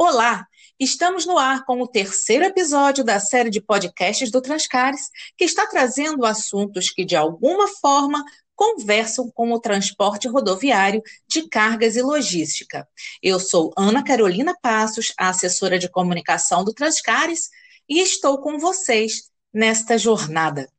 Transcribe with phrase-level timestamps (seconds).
[0.00, 0.46] Olá!
[0.78, 5.66] Estamos no ar com o terceiro episódio da série de podcasts do Transcares, que está
[5.66, 8.24] trazendo assuntos que, de alguma forma,
[8.54, 12.86] conversam com o transporte rodoviário de cargas e logística.
[13.20, 17.50] Eu sou Ana Carolina Passos, assessora de comunicação do Transcares,
[17.88, 20.70] e estou com vocês nesta jornada.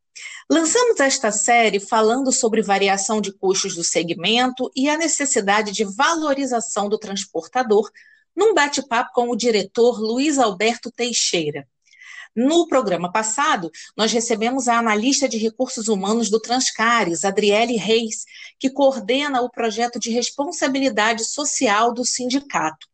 [0.49, 6.87] Lançamos esta série falando sobre variação de custos do segmento e a necessidade de valorização
[6.87, 7.91] do transportador
[8.39, 11.67] num bate-papo com o diretor Luiz Alberto Teixeira.
[12.33, 18.23] No programa passado, nós recebemos a analista de recursos humanos do Transcares, Adriele Reis,
[18.57, 22.87] que coordena o projeto de responsabilidade social do sindicato.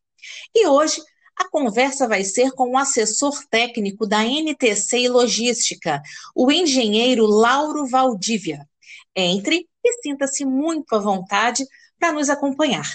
[0.56, 1.00] E hoje,
[1.38, 6.02] a conversa vai ser com o assessor técnico da NTC e Logística,
[6.34, 8.68] o engenheiro Lauro Valdívia.
[9.16, 11.64] Entre e sinta-se muito à vontade
[12.00, 12.90] para nos acompanhar.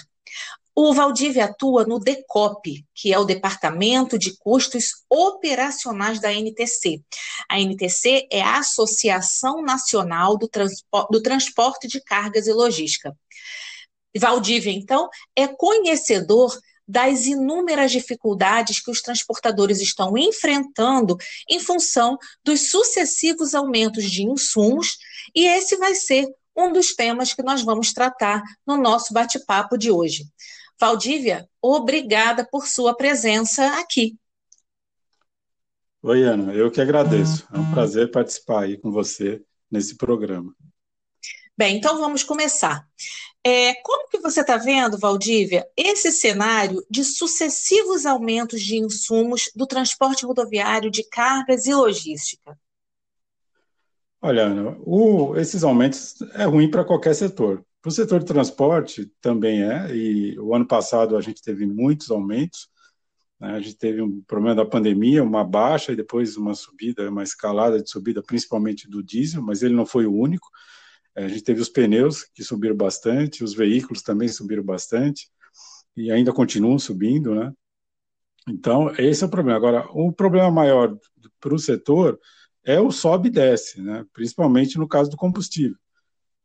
[0.73, 7.01] O Valdívia atua no DECOP, que é o Departamento de Custos Operacionais da NTC.
[7.49, 13.13] A NTC é a Associação Nacional do, Transpo do Transporte de Cargas e Logística.
[14.17, 16.57] Valdívia, então, é conhecedor
[16.87, 21.17] das inúmeras dificuldades que os transportadores estão enfrentando
[21.49, 24.97] em função dos sucessivos aumentos de insumos,
[25.33, 29.89] e esse vai ser um dos temas que nós vamos tratar no nosso bate-papo de
[29.89, 30.25] hoje.
[30.81, 34.17] Valdívia, obrigada por sua presença aqui.
[36.01, 37.47] Oi, Ana, eu que agradeço.
[37.53, 40.55] É um prazer participar aí com você nesse programa.
[41.55, 42.83] Bem, então vamos começar.
[43.45, 49.67] É, como que você está vendo, Valdívia, esse cenário de sucessivos aumentos de insumos do
[49.67, 52.57] transporte rodoviário de cargas e logística?
[54.19, 57.63] Olha, Ana, o, esses aumentos é ruim para qualquer setor.
[57.81, 62.11] Para o setor de transporte também é, e o ano passado a gente teve muitos
[62.11, 62.69] aumentos,
[63.39, 63.53] né?
[63.53, 67.81] a gente teve um problema da pandemia, uma baixa e depois uma subida, uma escalada
[67.81, 70.47] de subida, principalmente do diesel, mas ele não foi o único.
[71.15, 75.29] É, a gente teve os pneus que subiram bastante, os veículos também subiram bastante
[75.97, 77.51] e ainda continuam subindo, né?
[78.47, 79.57] Então, esse é o problema.
[79.57, 80.97] Agora, o problema maior
[81.39, 82.19] para o setor
[82.63, 84.05] é o sobe e desce, né?
[84.13, 85.77] principalmente no caso do combustível.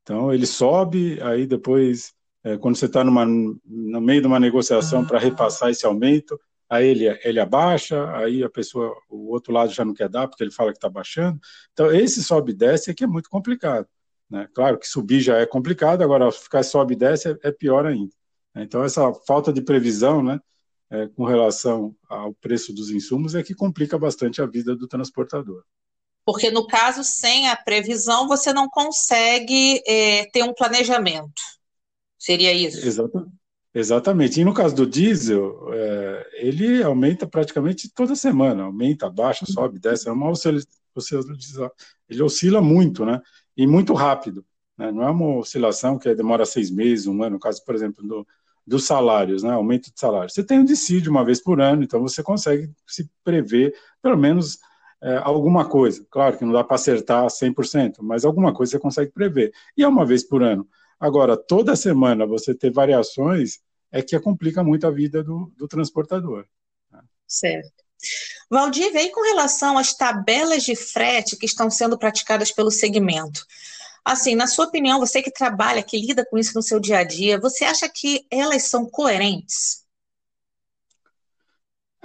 [0.07, 5.19] Então, ele sobe, aí depois, é, quando você está no meio de uma negociação para
[5.19, 6.41] repassar esse aumento,
[6.71, 10.45] aí ele, ele abaixa, aí a pessoa, o outro lado já não quer dar, porque
[10.45, 11.41] ele fala que está baixando.
[11.73, 13.89] Então, esse sobe e desce é que é muito complicado.
[14.31, 14.49] Né?
[14.55, 18.13] Claro que subir já é complicado, agora ficar sobe e desce é, é pior ainda.
[18.55, 20.39] Então, essa falta de previsão, né,
[20.89, 25.65] é, com relação ao preço dos insumos, é que complica bastante a vida do transportador.
[26.27, 31.31] Porque, no caso, sem a previsão, você não consegue é, ter um planejamento.
[32.19, 32.85] Seria isso?
[32.85, 33.37] Exatamente.
[33.73, 34.41] Exatamente.
[34.41, 40.09] E no caso do diesel, é, ele aumenta praticamente toda semana, aumenta, baixa, sobe, desce.
[40.09, 40.67] É uma oscilação,
[42.09, 43.21] ele oscila muito, né?
[43.55, 44.45] E muito rápido.
[44.79, 44.91] Né?
[44.91, 47.35] Não é uma oscilação que demora seis meses, um ano.
[47.35, 48.27] No caso, por exemplo, do,
[48.67, 49.53] dos salários, né?
[49.53, 50.31] Aumento de salário.
[50.31, 54.59] Você tem o dissídio uma vez por ano, então você consegue se prever, pelo menos
[55.03, 56.07] é, alguma coisa.
[56.11, 59.53] Claro que não dá para acertar 100%, mas alguma coisa você consegue prever.
[59.77, 60.67] E é uma vez por ano.
[60.99, 63.61] Agora, toda semana você ter variações
[63.93, 66.47] é que complica muito a vida do, do transportador.
[66.91, 67.01] Né?
[67.27, 67.85] Certo.
[68.51, 73.45] Valdir, vem com relação às tabelas de frete que estão sendo praticadas pelo segmento.
[74.05, 77.05] Assim, na sua opinião, você que trabalha, que lida com isso no seu dia a
[77.05, 79.85] dia, você acha que elas são coerentes?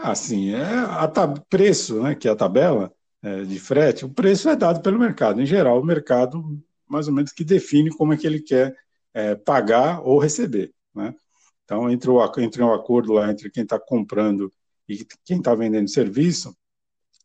[0.03, 1.07] Assim, é a
[1.49, 2.91] preço, né, que é a tabela
[3.21, 5.41] é, de frete, o preço é dado pelo mercado.
[5.41, 8.75] Em geral, o mercado mais ou menos que define como é que ele quer
[9.13, 10.73] é, pagar ou receber.
[10.93, 11.15] Né?
[11.63, 14.51] Então, entre o, entre o acordo lá entre quem está comprando
[14.89, 16.53] e quem está vendendo serviço,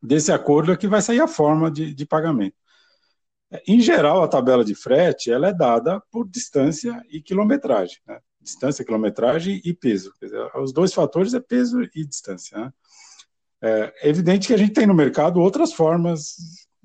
[0.01, 2.55] desse acordo é que vai sair a forma de, de pagamento.
[3.67, 7.99] Em geral, a tabela de frete ela é dada por distância e quilometragem.
[8.07, 8.21] Né?
[8.47, 10.13] Distância, quilometragem e peso.
[10.23, 12.57] Dizer, os dois fatores é peso e distância.
[12.59, 12.73] Né?
[13.63, 16.37] É, é evidente que a gente tem no mercado outras formas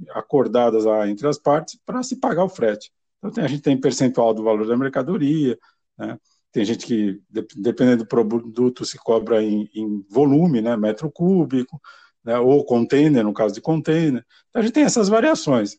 [0.09, 2.91] acordadas lá entre as partes para se pagar o frete.
[3.19, 5.57] Então, tem, a gente tem percentual do valor da mercadoria,
[5.97, 6.17] né?
[6.51, 7.21] tem gente que,
[7.55, 10.75] dependendo do produto, se cobra em, em volume, né?
[10.75, 11.79] metro cúbico,
[12.23, 12.37] né?
[12.39, 14.25] ou container, no caso de container.
[14.49, 15.77] Então, a gente tem essas variações.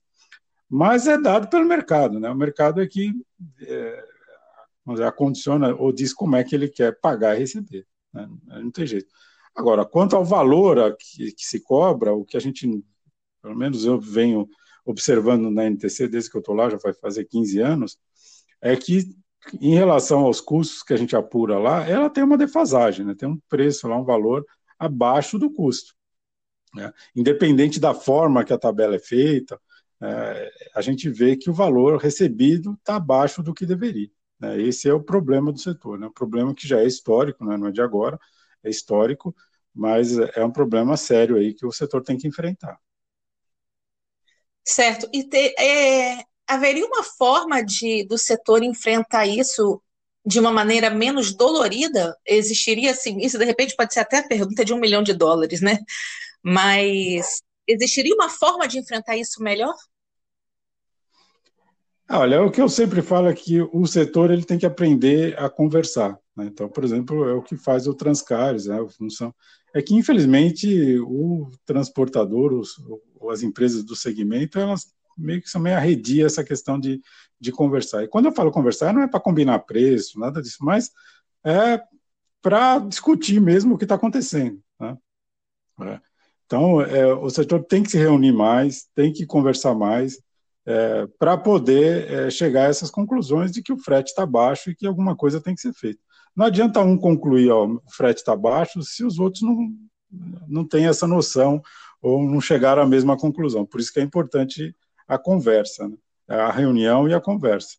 [0.74, 2.30] Mas é dado pelo mercado, né?
[2.30, 3.12] O mercado é que
[3.60, 4.04] é,
[4.84, 7.86] mas acondiciona ou diz como é que ele quer pagar e receber.
[8.12, 8.28] Né?
[8.46, 9.12] Não tem jeito.
[9.54, 12.66] Agora, quanto ao valor que, que, se cobra, o que a gente,
[13.42, 14.48] pelo menos eu venho
[14.84, 17.98] observando na NTC desde que eu estou lá, já vai fazer 15 anos,
[18.60, 19.14] é que
[19.60, 23.14] em relação aos custos que a gente apura lá, ela tem uma defasagem, né?
[23.14, 24.44] tem um preço lá, um valor
[24.78, 25.94] abaixo do custo.
[26.74, 26.92] Né?
[27.14, 29.60] Independente da forma que a tabela é feita,
[30.00, 34.10] é, a gente vê que o valor recebido está abaixo do que deveria.
[34.42, 34.60] Né?
[34.60, 36.08] Esse é o problema do setor, né?
[36.08, 37.56] um problema que já é histórico, né?
[37.56, 38.18] não é de agora,
[38.64, 39.34] é histórico,
[39.72, 42.76] mas é um problema sério aí que o setor tem que enfrentar.
[44.64, 45.08] Certo.
[45.12, 45.28] E
[45.58, 49.80] é, haveria uma forma de do setor enfrentar isso
[50.26, 52.16] de uma maneira menos dolorida?
[52.26, 55.60] Existiria assim, isso de repente pode ser até a pergunta de um milhão de dólares,
[55.60, 55.78] né?
[56.42, 59.74] Mas existiria uma forma de enfrentar isso melhor?
[62.14, 65.34] Ah, olha, o que eu sempre falo é que o setor ele tem que aprender
[65.38, 66.18] a conversar.
[66.36, 66.44] Né?
[66.44, 68.78] Então, por exemplo, é o que faz o Transcares, né?
[68.78, 69.34] a função
[69.72, 72.74] é que infelizmente o transportador, os,
[73.30, 77.00] as empresas do segmento, elas meio que são meio arredia essa questão de,
[77.40, 78.04] de conversar.
[78.04, 80.90] E quando eu falo conversar, não é para combinar preço, nada disso, mas
[81.42, 81.80] é
[82.42, 84.62] para discutir mesmo o que está acontecendo.
[84.78, 84.98] Né?
[85.80, 86.00] É.
[86.44, 90.18] Então, é, o setor tem que se reunir mais, tem que conversar mais,
[90.64, 94.74] é, para poder é, chegar a essas conclusões de que o frete está baixo e
[94.74, 96.00] que alguma coisa tem que ser feita.
[96.34, 99.74] Não adianta um concluir, ó, o frete está baixo, se os outros não,
[100.48, 101.60] não têm essa noção
[102.00, 103.66] ou não chegaram à mesma conclusão.
[103.66, 104.74] Por isso que é importante
[105.06, 105.96] a conversa, né?
[106.28, 107.76] a reunião e a conversa.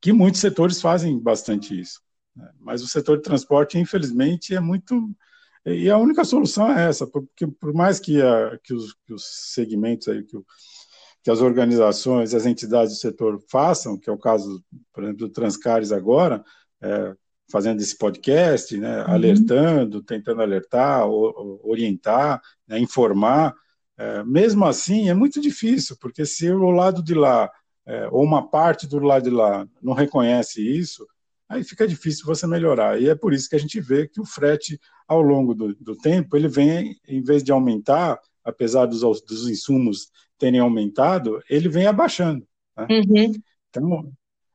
[0.00, 2.00] Que muitos setores fazem bastante isso.
[2.36, 2.48] Né?
[2.60, 5.10] Mas o setor de transporte, infelizmente, é muito.
[5.66, 9.24] E a única solução é essa, porque por mais que, a, que, os, que os
[9.52, 10.44] segmentos aí, que, o,
[11.22, 14.62] que as organizações, as entidades do setor façam, que é o caso,
[14.92, 16.44] por exemplo, do Transcares agora,
[16.80, 17.14] é,
[17.50, 19.10] fazendo esse podcast, né, uhum.
[19.10, 23.54] alertando, tentando alertar, orientar, né, informar.
[23.96, 27.50] É, mesmo assim, é muito difícil, porque se o lado de lá,
[27.86, 31.06] é, ou uma parte do lado de lá, não reconhece isso,
[31.48, 33.00] aí fica difícil você melhorar.
[33.00, 35.96] E é por isso que a gente vê que o frete, ao longo do, do
[35.96, 41.86] tempo, ele vem, em vez de aumentar, apesar dos, dos insumos terem aumentado, ele vem
[41.86, 42.46] abaixando.
[42.76, 42.86] Né?
[42.90, 43.32] Uhum.
[43.68, 44.12] Então,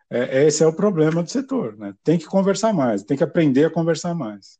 [0.10, 1.94] é, esse é o problema do setor, né?
[2.04, 4.58] Tem que conversar mais, tem que aprender a conversar mais.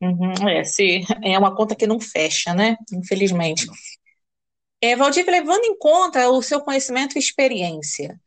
[0.00, 2.76] Uhum, é, se, é uma conta que não fecha, né?
[2.92, 3.66] Infelizmente.
[4.80, 8.20] É, Valdir, levando em conta o seu conhecimento e experiência,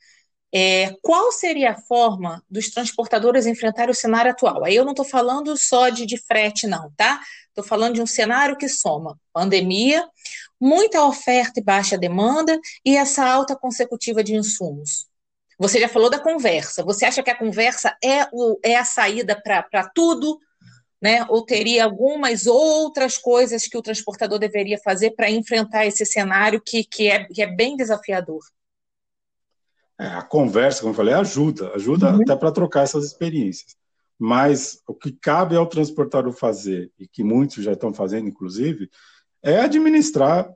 [0.58, 4.64] é, qual seria a forma dos transportadores enfrentarem o cenário atual?
[4.64, 7.20] Aí eu não estou falando só de, de frete, não, tá?
[7.50, 10.08] Estou falando de um cenário que soma pandemia,
[10.58, 15.08] muita oferta e baixa demanda e essa alta consecutiva de insumos.
[15.60, 16.86] Você já falou da conversa.
[16.86, 20.40] Você acha que a conversa é, o, é a saída para tudo?
[21.02, 21.26] Né?
[21.28, 26.86] Ou teria algumas outras coisas que o transportador deveria fazer para enfrentar esse cenário que,
[26.86, 28.40] que, é, que é bem desafiador?
[29.98, 32.22] É, a conversa, como eu falei, ajuda, ajuda uhum.
[32.22, 33.76] até para trocar essas experiências.
[34.18, 38.90] Mas o que cabe ao transportador fazer, e que muitos já estão fazendo, inclusive,
[39.42, 40.52] é administrar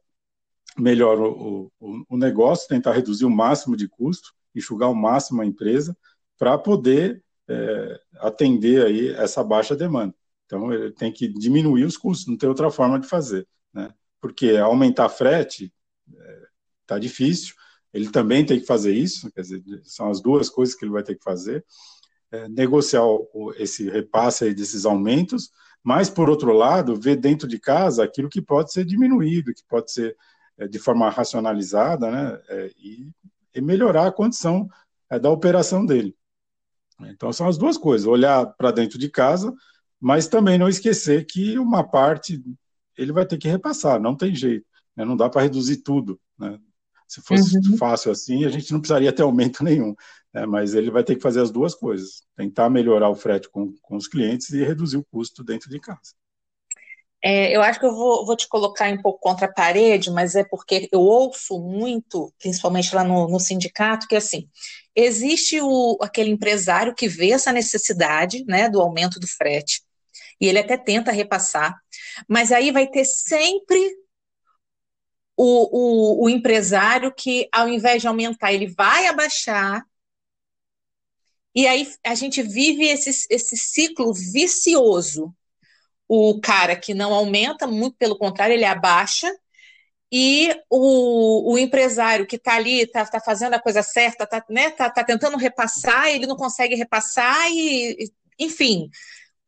[0.77, 5.45] melhor o, o, o negócio, tentar reduzir o máximo de custo, enxugar ao máximo a
[5.45, 5.95] empresa
[6.37, 10.15] para poder é, atender aí essa baixa demanda.
[10.45, 13.93] Então, ele tem que diminuir os custos, não tem outra forma de fazer, né?
[14.19, 15.71] Porque aumentar frete
[16.81, 17.53] está é, difícil,
[17.93, 21.03] ele também tem que fazer isso, quer dizer, são as duas coisas que ele vai
[21.03, 21.65] ter que fazer,
[22.31, 25.49] é, negociar o, esse repasse desses aumentos,
[25.83, 29.91] mas, por outro lado, ver dentro de casa aquilo que pode ser diminuído, que pode
[29.91, 30.15] ser
[30.57, 33.09] é, de forma racionalizada, né, é, e
[33.53, 34.69] e melhorar a condição
[35.09, 36.15] é, da operação dele.
[37.01, 39.53] Então, são as duas coisas: olhar para dentro de casa,
[39.99, 42.43] mas também não esquecer que uma parte
[42.97, 45.05] ele vai ter que repassar, não tem jeito, né?
[45.05, 46.19] não dá para reduzir tudo.
[46.37, 46.59] Né?
[47.09, 47.75] Se fosse uhum.
[47.75, 49.95] fácil assim, a gente não precisaria ter aumento nenhum,
[50.31, 50.45] né?
[50.45, 53.95] mas ele vai ter que fazer as duas coisas: tentar melhorar o frete com, com
[53.97, 56.13] os clientes e reduzir o custo dentro de casa.
[57.21, 60.35] É, eu acho que eu vou, vou, te colocar um pouco contra a parede, mas
[60.35, 64.47] é porque eu ouço muito, principalmente lá no, no sindicato, que assim,
[64.95, 69.81] existe o, aquele empresário que vê essa necessidade né, do aumento do frete,
[70.39, 71.75] e ele até tenta repassar,
[72.25, 73.77] mas aí vai ter sempre
[75.41, 79.85] o, o, o empresário que, ao invés de aumentar, ele vai abaixar,
[81.55, 85.33] e aí a gente vive esse, esse ciclo vicioso.
[86.09, 89.33] O cara que não aumenta, muito pelo contrário, ele abaixa,
[90.11, 94.71] e o, o empresário que está ali, está tá fazendo a coisa certa, está né,
[94.71, 98.89] tá, tá tentando repassar, ele não consegue repassar, e, enfim.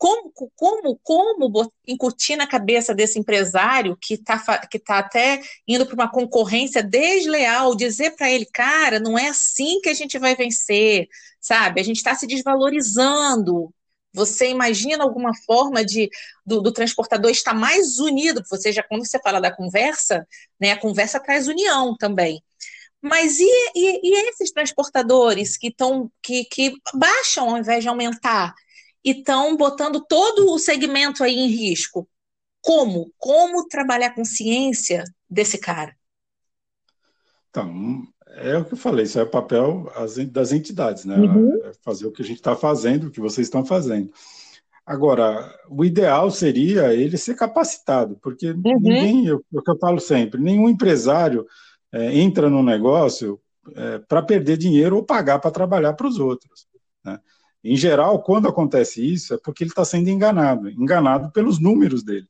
[0.02, 5.94] Como, como, como incutir na cabeça desse empresário que está que tá até indo para
[5.94, 11.08] uma concorrência desleal, dizer para ele, cara, não é assim que a gente vai vencer,
[11.40, 11.80] sabe?
[11.80, 13.72] A gente está se desvalorizando,
[14.14, 16.10] Você imagina alguma forma de
[16.44, 18.44] do, do, transportador estar mais unido?
[18.50, 20.28] Você já quando você fala da conversa,
[20.60, 20.72] né?
[20.72, 22.42] A conversa traz união também.
[23.02, 28.56] Mas e, e, e esses transportadores que estão que, que baixam ao invés de aumentar
[29.04, 32.08] e estão botando todo o segmento aí em risco?
[32.62, 33.12] Como?
[33.18, 35.96] Como trabalhar a consciência desse cara?
[37.50, 39.92] Então, é o que eu falei, isso é o papel
[40.32, 41.18] das entidades, né?
[41.18, 41.60] Uhum.
[41.66, 44.12] É fazer o que a gente está fazendo, o que vocês estão fazendo.
[44.86, 48.62] Agora, o ideal seria ele ser capacitado, porque uhum.
[48.64, 51.46] ninguém, é o que eu falo sempre, nenhum empresário
[51.92, 53.40] é, entra no negócio
[53.76, 56.68] é, para perder dinheiro ou pagar para trabalhar para os outros.
[57.04, 57.20] Né?
[57.64, 62.28] Em geral, quando acontece isso, é porque ele está sendo enganado enganado pelos números dele.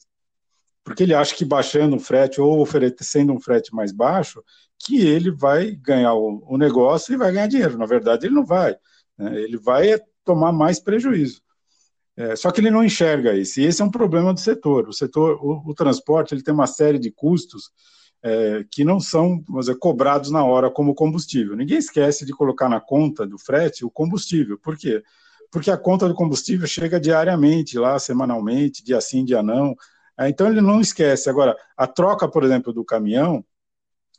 [0.84, 4.44] Porque ele acha que baixando o frete ou oferecendo um frete mais baixo,
[4.80, 7.78] que ele vai ganhar o, o negócio e vai ganhar dinheiro.
[7.78, 8.76] Na verdade, ele não vai.
[9.18, 9.42] Né?
[9.42, 11.42] Ele vai tomar mais prejuízo.
[12.18, 13.60] É, só que ele não enxerga isso.
[13.60, 14.90] E esse é um problema do setor.
[14.90, 17.72] O setor, o, o transporte, ele tem uma série de custos
[18.24, 21.56] é, que não são dizer, cobrados na hora como combustível.
[21.56, 24.58] Ninguém esquece de colocar na conta do frete o combustível.
[24.58, 25.04] Por quê?
[25.52, 29.76] Porque a conta do combustível chega diariamente, lá semanalmente, dia sim, dia não.
[30.18, 31.30] É, então ele não esquece.
[31.30, 33.44] Agora, a troca, por exemplo, do caminhão,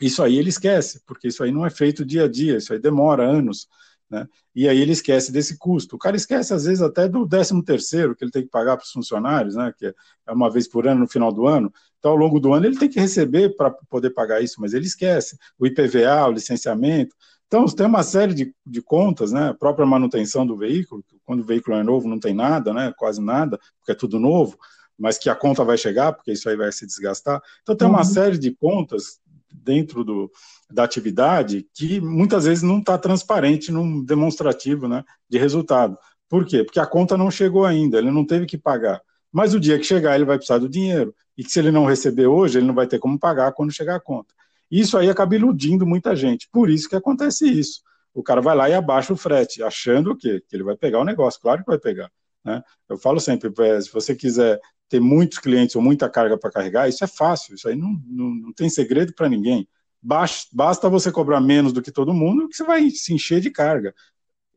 [0.00, 2.78] isso aí ele esquece, porque isso aí não é feito dia a dia, isso aí
[2.78, 3.68] demora anos.
[4.12, 4.28] Né?
[4.54, 5.96] E aí ele esquece desse custo.
[5.96, 8.84] O cara esquece, às vezes, até do 13 terceiro que ele tem que pagar para
[8.84, 9.72] os funcionários, né?
[9.74, 11.72] que é uma vez por ano, no final do ano.
[11.98, 14.84] Então, ao longo do ano, ele tem que receber para poder pagar isso, mas ele
[14.84, 15.38] esquece.
[15.58, 17.16] O IPVA, o licenciamento.
[17.46, 19.48] Então, tem uma série de, de contas, né?
[19.48, 22.92] a própria manutenção do veículo, quando o veículo é novo, não tem nada, né?
[22.98, 24.58] quase nada, porque é tudo novo,
[24.98, 27.42] mas que a conta vai chegar, porque isso aí vai se desgastar.
[27.62, 28.04] Então, tem uma uhum.
[28.04, 29.21] série de contas
[29.52, 30.30] dentro do,
[30.70, 35.96] da atividade que muitas vezes não está transparente num demonstrativo né, de resultado.
[36.28, 36.64] Por quê?
[36.64, 39.00] Porque a conta não chegou ainda, ele não teve que pagar.
[39.30, 41.14] Mas o dia que chegar, ele vai precisar do dinheiro.
[41.36, 43.96] E que se ele não receber hoje, ele não vai ter como pagar quando chegar
[43.96, 44.34] a conta.
[44.70, 46.48] Isso aí acaba iludindo muita gente.
[46.50, 47.80] Por isso que acontece isso.
[48.14, 50.42] O cara vai lá e abaixa o frete, achando o quê?
[50.48, 51.40] Que ele vai pegar o negócio.
[51.40, 52.10] Claro que vai pegar.
[52.44, 52.62] Né?
[52.88, 54.60] Eu falo sempre, é, se você quiser
[54.92, 58.34] ter muitos clientes ou muita carga para carregar, isso é fácil, isso aí não, não,
[58.34, 59.66] não tem segredo para ninguém.
[60.02, 63.94] Basta, você cobrar menos do que todo mundo que você vai se encher de carga.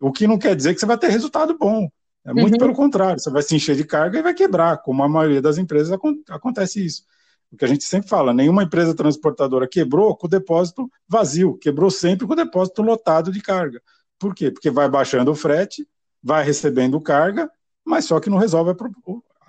[0.01, 1.87] O que não quer dizer que você vai ter resultado bom.
[2.25, 2.59] É muito uhum.
[2.59, 5.57] pelo contrário, você vai se encher de carga e vai quebrar, como a maioria das
[5.57, 5.97] empresas
[6.29, 7.03] acontece isso.
[7.49, 11.89] O que a gente sempre fala, nenhuma empresa transportadora quebrou com o depósito vazio, quebrou
[11.89, 13.81] sempre com o depósito lotado de carga.
[14.19, 14.51] Por quê?
[14.51, 15.87] Porque vai baixando o frete,
[16.21, 17.49] vai recebendo carga,
[17.85, 18.71] mas só que não resolve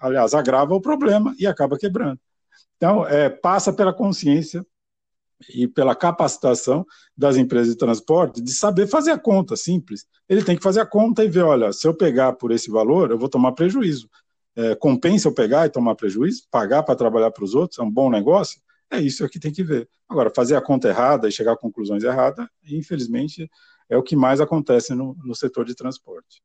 [0.00, 2.20] aliás, agrava o problema e acaba quebrando.
[2.76, 4.64] Então, é, passa pela consciência
[5.50, 6.84] e pela capacitação
[7.16, 10.06] das empresas de transporte de saber fazer a conta simples.
[10.28, 13.10] Ele tem que fazer a conta e ver, olha, se eu pegar por esse valor,
[13.10, 14.08] eu vou tomar prejuízo.
[14.54, 17.90] É, compensa eu pegar e tomar prejuízo, pagar para trabalhar para os outros, é um
[17.90, 18.60] bom negócio?
[18.90, 19.88] É isso que tem que ver.
[20.08, 23.50] Agora, fazer a conta errada e chegar a conclusões erradas, infelizmente,
[23.88, 26.42] é o que mais acontece no, no setor de transporte.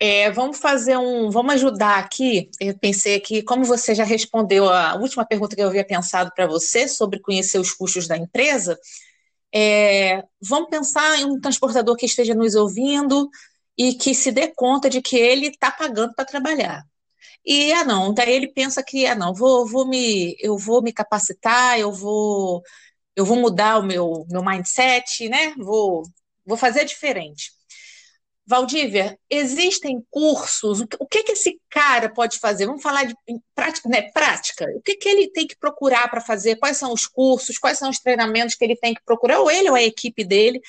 [0.00, 1.30] É, vamos fazer um.
[1.30, 2.50] Vamos ajudar aqui.
[2.60, 6.46] Eu pensei que, como você já respondeu a última pergunta que eu havia pensado para
[6.46, 8.78] você sobre conhecer os custos da empresa,
[9.54, 13.28] é, vamos pensar em um transportador que esteja nos ouvindo
[13.76, 16.84] e que se dê conta de que ele está pagando para trabalhar.
[17.44, 20.92] E ah não, daí ele pensa que ah não, vou, vou me, eu vou me
[20.92, 22.62] capacitar, eu vou,
[23.16, 25.54] eu vou mudar o meu, meu mindset, né?
[25.56, 26.02] Vou,
[26.46, 27.52] vou fazer diferente.
[28.48, 30.80] Valdívia, existem cursos?
[30.98, 32.64] O que, que esse cara pode fazer?
[32.64, 33.14] Vamos falar de
[33.54, 34.64] prática, né, prática.
[34.74, 36.56] O que, que ele tem que procurar para fazer?
[36.56, 37.58] Quais são os cursos?
[37.58, 39.40] Quais são os treinamentos que ele tem que procurar?
[39.40, 40.62] Ou ele ou a equipe dele,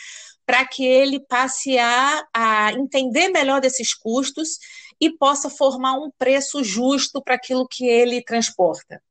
[0.45, 4.57] para que ele passe a, a entender melhor desses custos
[4.99, 9.01] e possa formar um preço justo para aquilo que ele transporta?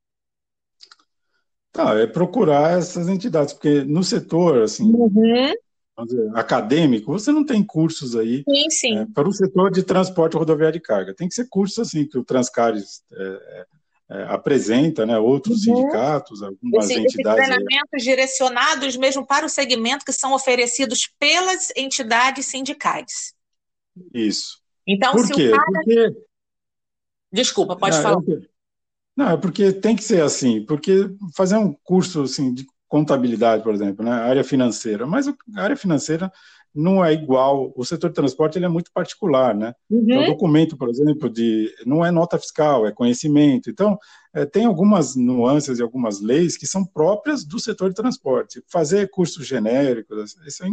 [1.73, 5.55] Tá, é procurar essas entidades, porque no setor, assim, uhum
[6.05, 8.99] dizer, acadêmico, você não tem cursos aí sim, sim.
[8.99, 11.15] É, para o setor de transporte rodoviário de carga.
[11.15, 13.67] Tem que ser cursos assim que o Transcares é,
[14.11, 15.77] é, apresenta, né, outros uhum.
[15.77, 17.41] sindicatos, algumas esse, entidades.
[17.41, 23.35] Esses treinamentos direcionados mesmo para o segmento que são oferecidos pelas entidades sindicais.
[24.15, 24.61] Isso.
[24.87, 25.49] Então, Por se quê?
[25.49, 25.73] o cara...
[25.73, 26.29] Porque...
[27.31, 28.23] Desculpa, pode não, falar.
[29.15, 33.75] Não, é porque tem que ser assim, porque fazer um curso assim, de contabilidade, por
[33.75, 36.33] exemplo, né, área financeira, mas a área financeira
[36.75, 39.75] não é igual, o setor de transporte ele é muito particular, né?
[39.91, 40.03] Uhum.
[40.03, 43.71] Então, documento, por exemplo, de não é nota fiscal, é conhecimento.
[43.71, 43.99] Então,
[44.33, 48.63] é, tem algumas nuances e algumas leis que são próprias do setor de transporte.
[48.69, 50.65] Fazer cursos genéricos, isso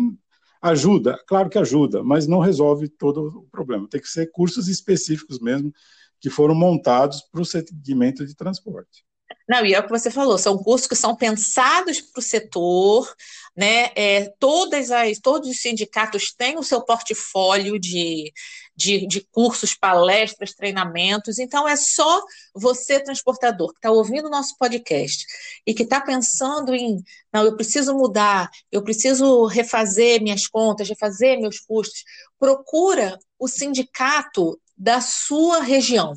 [0.62, 3.88] Ajuda, claro que ajuda, mas não resolve todo o problema.
[3.88, 5.72] Tem que ser cursos específicos mesmo
[6.20, 9.06] que foram montados para o segmento de transporte.
[9.48, 13.16] Não, e é o que você falou, são cursos que são pensados para o setor,
[13.56, 13.92] né?
[13.96, 18.34] É, todas as, todos os sindicatos têm o seu portfólio de,
[18.76, 21.38] de, de cursos, palestras, treinamentos.
[21.38, 22.24] Então, é só
[22.56, 25.24] você, transportador, que está ouvindo o nosso podcast
[25.66, 31.40] e que está pensando em, não, eu preciso mudar, eu preciso refazer minhas contas, refazer
[31.40, 32.04] meus custos,
[32.40, 36.16] procura o sindicato da sua região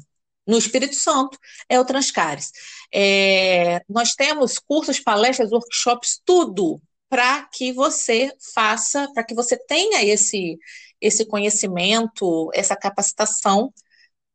[0.48, 1.38] no Espírito Santo,
[1.68, 2.50] é o Transcares.
[2.92, 10.02] É, nós temos cursos, palestras, workshops, tudo para que você faça, para que você tenha
[10.02, 10.58] esse,
[11.00, 13.72] esse conhecimento, essa capacitação,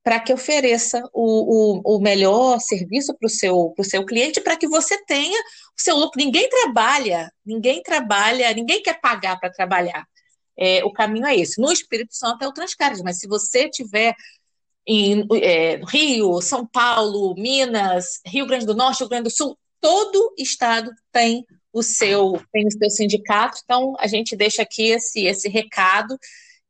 [0.04, 4.68] para que ofereça o, o, o melhor serviço para o seu, seu cliente, para que
[4.68, 6.24] você tenha o seu lucro.
[6.24, 10.06] Ninguém trabalha, ninguém trabalha, ninguém quer pagar para trabalhar.
[10.58, 11.60] É, o caminho é esse.
[11.60, 14.14] No Espírito Santo é o Transcares, mas se você tiver
[14.86, 20.34] em é, Rio, São Paulo, Minas, Rio Grande do Norte, Rio Grande do Sul, todo
[20.38, 23.60] estado tem o seu tem o seu sindicato.
[23.64, 26.18] Então a gente deixa aqui esse esse recado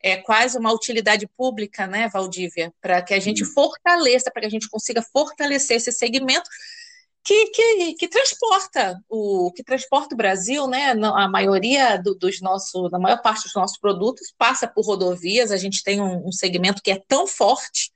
[0.04, 4.52] é quase uma utilidade pública, né, Valdívia, para que a gente fortaleça, para que a
[4.52, 6.50] gente consiga fortalecer esse segmento
[7.24, 10.92] que, que, que, transporta o que transporta o Brasil, né?
[10.92, 15.50] A maioria do, dos nossos, na maior parte dos nossos produtos passa por rodovias.
[15.50, 17.94] A gente tem um, um segmento que é tão forte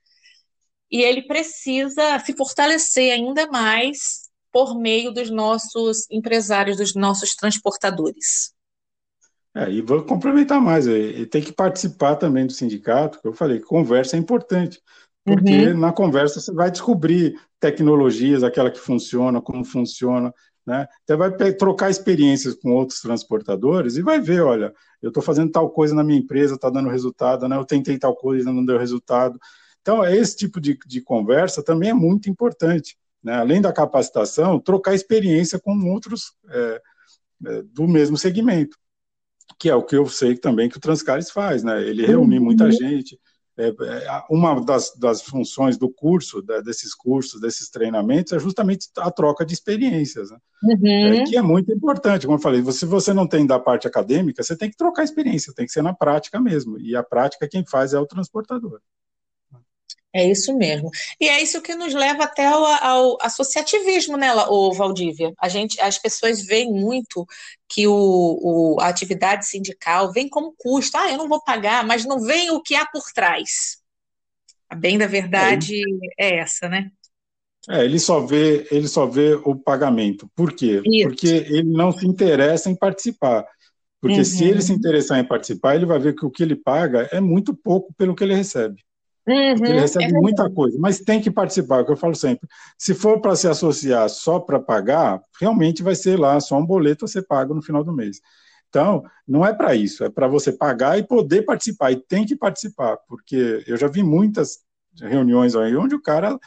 [0.91, 8.53] e ele precisa se fortalecer ainda mais por meio dos nossos empresários, dos nossos transportadores.
[9.55, 13.59] É, e vou complementar mais, e tem que participar também do sindicato, que eu falei,
[13.59, 14.79] conversa é importante,
[15.25, 15.79] porque uhum.
[15.79, 20.33] na conversa você vai descobrir tecnologias, aquela que funciona, como funciona,
[20.67, 20.85] né?
[21.05, 25.69] Você vai trocar experiências com outros transportadores e vai ver, olha, eu estou fazendo tal
[25.69, 27.55] coisa na minha empresa, está dando resultado, né?
[27.55, 29.39] eu tentei tal coisa, não deu resultado.
[29.87, 32.97] Então, esse tipo de, de conversa também é muito importante.
[33.23, 33.33] Né?
[33.35, 36.81] Além da capacitação, trocar experiência com outros é,
[37.45, 38.77] é, do mesmo segmento,
[39.57, 41.63] que é o que eu sei também que o Transcares faz.
[41.63, 41.87] Né?
[41.87, 42.71] Ele reúne muita uhum.
[42.71, 43.17] gente.
[43.57, 48.89] É, é, uma das, das, funções do curso, da, desses cursos, desses treinamentos, é justamente
[48.97, 50.37] a troca de experiências, né?
[50.63, 51.13] uhum.
[51.13, 52.25] é, que é muito importante.
[52.25, 55.53] Como eu falei, se você não tem da parte acadêmica, você tem que trocar experiência,
[55.55, 56.77] tem que ser na prática mesmo.
[56.77, 58.81] E a prática quem faz é o transportador.
[60.17, 60.89] É isso mesmo.
[61.21, 65.31] E é isso que nos leva até ao, ao associativismo, né, o Valdívia?
[65.39, 67.23] A gente, as pessoas veem muito
[67.69, 70.97] que o, o, a atividade sindical vem como custo.
[70.97, 73.77] Ah, eu não vou pagar, mas não vem o que há por trás.
[74.67, 75.79] A bem da verdade
[76.17, 76.89] é, é essa, né?
[77.69, 80.27] É, ele só vê, ele só vê o pagamento.
[80.35, 80.81] Por quê?
[80.83, 81.09] Isso.
[81.09, 83.45] Porque ele não se interessa em participar.
[84.01, 84.25] Porque uhum.
[84.25, 87.19] se ele se interessar em participar, ele vai ver que o que ele paga é
[87.19, 88.86] muito pouco pelo que ele recebe.
[89.27, 92.15] Uhum, ele recebe é muita coisa, mas tem que participar, é o que eu falo
[92.15, 92.47] sempre.
[92.77, 97.03] Se for para se associar só para pagar, realmente vai ser lá só um boleto
[97.03, 98.21] a ser pago no final do mês.
[98.69, 102.37] Então, não é para isso, é para você pagar e poder participar, e tem que
[102.37, 104.59] participar, porque eu já vi muitas
[104.97, 106.39] reuniões aí onde o cara,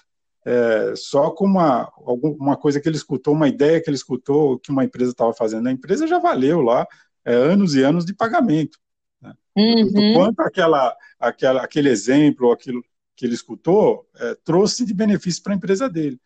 [0.47, 4.71] é, só com uma, alguma coisa que ele escutou, uma ideia que ele escutou, que
[4.71, 6.87] uma empresa estava fazendo, a empresa já valeu lá
[7.27, 8.79] é, anos e anos de pagamento.
[9.20, 9.35] Né?
[9.56, 10.14] Uhum.
[10.14, 12.83] quanto aquela, aquela, aquele exemplo, aquilo
[13.16, 16.18] que ele escutou, é, trouxe de benefício para a empresa dele.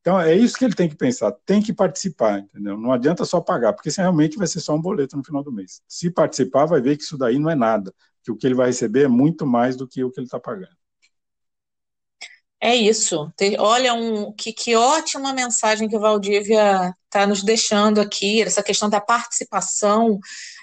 [0.00, 2.76] Então, é isso que ele tem que pensar, tem que participar, entendeu?
[2.76, 5.82] Não adianta só pagar, porque realmente vai ser só um boleto no final do mês.
[5.88, 8.68] Se participar, vai ver que isso daí não é nada, que o que ele vai
[8.68, 10.76] receber é muito mais do que o que ele está pagando.
[12.60, 13.32] É isso.
[13.58, 18.88] Olha, um, que, que ótima mensagem que o Valdívia está nos deixando aqui, essa questão
[18.88, 20.18] da participação,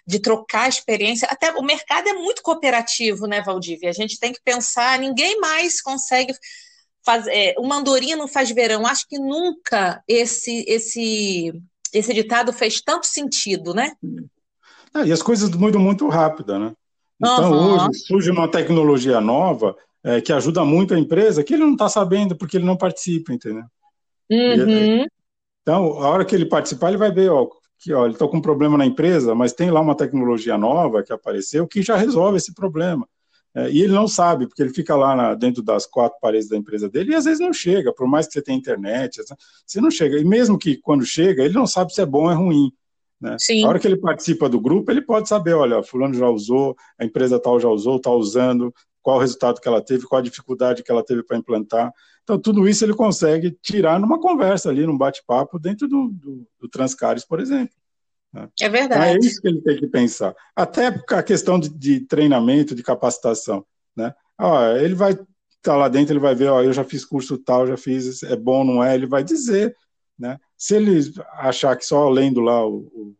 [0.05, 1.27] de trocar experiência.
[1.29, 3.89] Até o mercado é muito cooperativo, né, Valdívia?
[3.89, 6.33] A gente tem que pensar, ninguém mais consegue
[7.05, 7.31] fazer.
[7.31, 8.85] É, uma andorinha não faz verão.
[8.85, 11.53] Acho que nunca esse, esse,
[11.93, 13.93] esse ditado fez tanto sentido, né?
[14.93, 16.73] Ah, e as coisas mudam muito rápido, né?
[17.19, 17.75] Então, uhum.
[17.75, 21.87] hoje surge uma tecnologia nova é, que ajuda muito a empresa que ele não está
[21.87, 23.63] sabendo porque ele não participa, entendeu?
[24.29, 25.05] Uhum.
[25.61, 27.47] então, a hora que ele participar, ele vai ver, ó,
[27.83, 31.03] que ó, ele está com um problema na empresa, mas tem lá uma tecnologia nova
[31.03, 33.07] que apareceu que já resolve esse problema.
[33.55, 36.57] É, e ele não sabe, porque ele fica lá na, dentro das quatro paredes da
[36.57, 39.21] empresa dele e às vezes não chega, por mais que você tenha internet,
[39.65, 40.17] você não chega.
[40.17, 42.71] E mesmo que quando chega, ele não sabe se é bom ou é ruim.
[43.21, 43.35] Né?
[43.37, 43.63] Sim.
[43.63, 47.05] A hora que ele participa do grupo, ele pode saber, olha, fulano já usou, a
[47.05, 50.81] empresa tal já usou, está usando, qual o resultado que ela teve, qual a dificuldade
[50.81, 51.93] que ela teve para implantar.
[52.23, 56.69] Então, tudo isso ele consegue tirar numa conversa ali, num bate-papo, dentro do, do, do
[56.69, 57.75] Transcares, por exemplo.
[58.31, 58.49] Né?
[58.61, 59.01] É verdade.
[59.01, 60.33] Então é isso que ele tem que pensar.
[60.55, 63.65] Até a questão de, de treinamento, de capacitação.
[63.95, 64.13] Né?
[64.39, 65.27] Ó, ele vai estar
[65.61, 68.35] tá lá dentro, ele vai ver, ó, eu já fiz curso tal, já fiz, é
[68.37, 68.95] bom, não é?
[68.95, 69.75] Ele vai dizer.
[70.17, 70.39] Né?
[70.57, 73.15] Se ele achar que só lendo lá o, o,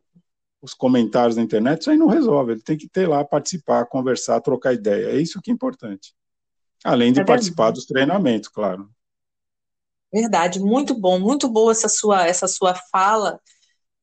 [0.64, 2.54] os comentários na internet, isso aí não resolve.
[2.54, 5.08] Ele tem que ter lá, participar, conversar, trocar ideia.
[5.08, 6.14] É isso que é importante.
[6.86, 8.90] Além de é participar dos treinamentos, claro.
[10.12, 13.42] Verdade, muito bom, muito boa essa sua, essa sua fala,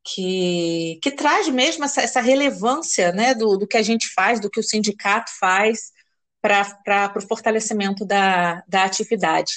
[0.05, 4.51] que, que traz mesmo essa, essa relevância né, do, do que a gente faz, do
[4.51, 5.93] que o sindicato faz
[6.43, 9.53] para o fortalecimento da, da atividade.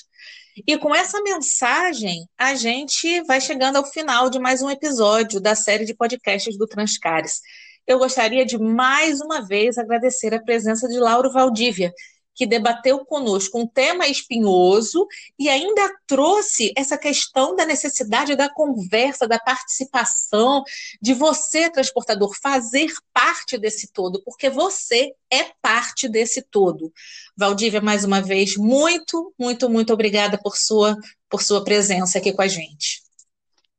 [0.68, 5.56] E com essa mensagem, a gente vai chegando ao final de mais um episódio da
[5.56, 7.39] série de podcasts do Transcares.
[7.88, 11.92] Eu gostaria de mais uma vez agradecer a presença de Lauro Valdívia,
[12.36, 19.28] que debateu conosco um tema espinhoso e ainda trouxe essa questão da necessidade da conversa,
[19.28, 20.63] da participação,
[21.02, 26.91] de você, transportador, fazer parte desse todo, porque você é parte desse todo.
[27.36, 30.98] Valdívia, mais uma vez, muito, muito, muito obrigada por sua,
[31.30, 33.04] por sua presença aqui com a gente.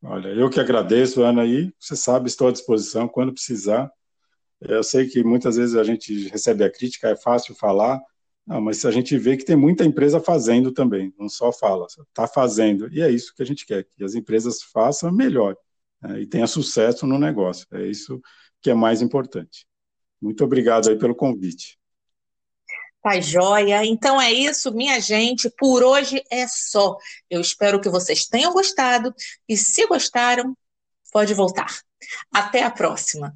[0.03, 3.91] Olha, eu que agradeço, Ana, e você sabe, estou à disposição quando precisar.
[4.61, 8.01] Eu sei que muitas vezes a gente recebe a crítica, é fácil falar,
[8.47, 12.27] não, mas a gente vê que tem muita empresa fazendo também, não só fala, está
[12.27, 12.93] fazendo.
[12.93, 15.57] E é isso que a gente quer, que as empresas façam melhor
[16.03, 17.67] né, e tenha sucesso no negócio.
[17.73, 18.21] É isso
[18.61, 19.67] que é mais importante.
[20.21, 21.79] Muito obrigado aí pelo convite.
[23.03, 23.85] Tá joia.
[23.85, 25.51] Então é isso, minha gente.
[25.59, 26.97] Por hoje é só.
[27.29, 29.15] Eu espero que vocês tenham gostado
[29.49, 30.57] e se gostaram,
[31.13, 31.79] pode voltar.
[32.33, 33.35] Até a próxima.